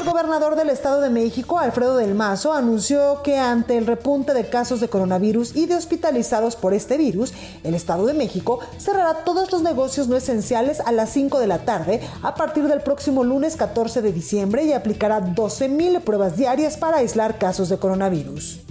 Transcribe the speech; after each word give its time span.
El 0.00 0.06
gobernador 0.06 0.56
del 0.56 0.70
Estado 0.70 1.02
de 1.02 1.10
México, 1.10 1.58
Alfredo 1.58 1.98
del 1.98 2.14
Mazo, 2.14 2.54
anunció 2.54 3.20
que 3.22 3.36
ante 3.36 3.76
el 3.76 3.86
repunte 3.86 4.32
de 4.32 4.48
casos 4.48 4.80
de 4.80 4.88
coronavirus 4.88 5.54
y 5.54 5.66
de 5.66 5.76
hospitalizados 5.76 6.56
por 6.56 6.72
este 6.72 6.96
virus, 6.96 7.34
el 7.64 7.74
Estado 7.74 8.06
de 8.06 8.14
México 8.14 8.60
cerrará 8.78 9.24
todos 9.24 9.52
los 9.52 9.60
negocios 9.60 10.08
no 10.08 10.16
esenciales 10.16 10.80
a 10.80 10.92
las 10.92 11.10
5 11.10 11.38
de 11.38 11.46
la 11.46 11.66
tarde 11.66 12.00
a 12.22 12.34
partir 12.34 12.66
del 12.66 12.80
próximo 12.80 13.24
lunes 13.24 13.56
14 13.56 14.00
de 14.00 14.10
diciembre 14.10 14.64
y 14.64 14.72
aplicará 14.72 15.20
12.000 15.20 16.00
pruebas 16.00 16.38
diarias 16.38 16.78
para 16.78 16.96
aislar 16.96 17.36
casos 17.36 17.68
de 17.68 17.76
coronavirus. 17.76 18.69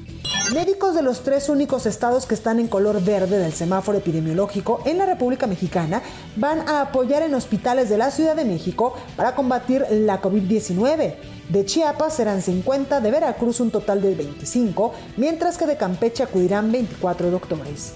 Médicos 0.54 0.96
de 0.96 1.04
los 1.04 1.22
tres 1.22 1.48
únicos 1.48 1.86
estados 1.86 2.26
que 2.26 2.34
están 2.34 2.60
en 2.60 2.68
color 2.68 3.04
verde 3.04 3.38
del 3.38 3.54
semáforo 3.54 4.00
epidemiológico 4.00 4.82
en 4.84 4.98
la 4.98 5.06
República 5.06 5.46
Mexicana 5.46 6.02
van 6.38 6.68
a 6.68 6.82
apoyar 6.82 7.22
en 7.22 7.36
hospitales 7.36 7.88
de 7.88 8.00
la 8.00 8.10
Ciudad 8.10 8.36
de 8.36 8.46
México 8.46 8.96
para 9.16 9.36
combatir 9.36 9.86
la 9.92 10.24
COVID-19. 10.24 11.16
De 11.50 11.66
Chiapas 11.66 12.16
serán 12.16 12.42
50, 12.42 13.00
de 13.00 13.12
Veracruz 13.12 13.60
un 13.60 13.70
total 13.70 14.02
de 14.02 14.16
25, 14.16 14.92
mientras 15.18 15.56
que 15.56 15.68
de 15.68 15.78
Campeche 15.78 16.24
acudirán 16.24 16.72
24 16.72 17.30
doctores. 17.30 17.94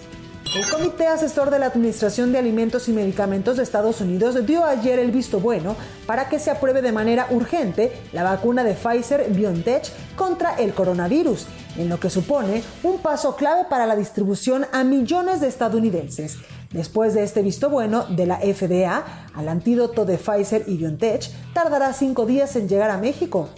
El 0.56 0.70
Comité 0.70 1.08
Asesor 1.08 1.50
de 1.50 1.58
la 1.58 1.66
Administración 1.66 2.32
de 2.32 2.38
Alimentos 2.38 2.88
y 2.88 2.94
Medicamentos 2.94 3.58
de 3.58 3.64
Estados 3.64 4.02
Unidos 4.02 4.46
dio 4.46 4.64
ayer 4.66 5.00
el 5.00 5.10
visto 5.10 5.40
bueno 5.40 5.76
para 6.06 6.30
que 6.30 6.38
se 6.38 6.52
apruebe 6.52 6.84
de 6.84 6.92
manera 6.92 7.26
urgente 7.32 7.92
la 8.12 8.22
vacuna 8.22 8.64
de 8.64 8.76
Pfizer 8.76 9.32
BioNTech 9.32 9.92
contra 10.16 10.54
el 10.58 10.76
coronavirus, 10.76 11.48
en 11.76 11.90
lo 11.90 12.00
que 12.00 12.12
supone 12.12 12.62
un 12.84 13.00
paso 13.00 13.36
clave 13.36 13.66
para 13.68 13.88
la 13.88 13.96
distribución 13.96 14.68
a 14.72 14.84
millones 14.84 15.42
de 15.42 15.48
estadounidenses. 15.48 16.38
Después 16.72 17.16
de 17.16 17.24
este 17.24 17.42
visto 17.42 17.72
bueno 17.72 18.06
de 18.06 18.28
la 18.28 18.38
FDA 18.38 19.32
al 19.34 19.50
antídoto 19.50 20.06
de 20.06 20.20
Pfizer 20.20 20.66
y 20.68 20.78
BioNTech, 20.78 21.32
tardará 21.56 21.94
cinco 21.94 22.28
días 22.28 22.56
en 22.56 22.70
llegar 22.70 22.92
a 22.92 23.00
México. 23.00 23.50